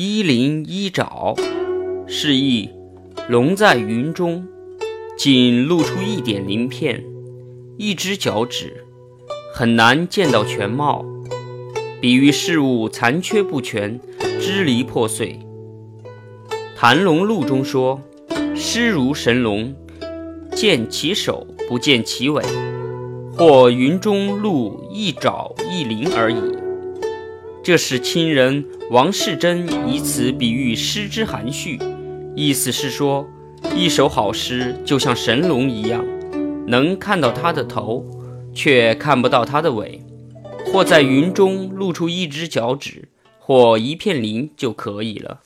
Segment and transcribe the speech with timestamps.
[0.00, 1.34] 一鳞一爪，
[2.06, 2.70] 示意
[3.28, 4.46] 龙在云中，
[5.18, 7.02] 仅露出一点鳞片，
[7.76, 8.84] 一只脚趾，
[9.52, 11.04] 很难见到全貌，
[12.00, 13.98] 比喻事物残缺不全，
[14.40, 15.40] 支离破碎。
[16.76, 18.00] 《谭龙录》中说
[18.54, 19.74] ：“师如神龙，
[20.52, 22.44] 见其首不见其尾，
[23.36, 26.36] 或云中露一爪一鳞而已。”
[27.68, 31.78] 这是亲人王世贞以此比喻诗之含蓄，
[32.34, 33.28] 意思是说，
[33.76, 36.02] 一首好诗就像神龙一样，
[36.66, 38.02] 能看到它的头，
[38.54, 40.00] 却看不到它的尾，
[40.72, 43.06] 或在云中露出一只脚趾
[43.38, 45.40] 或一片鳞就可以了。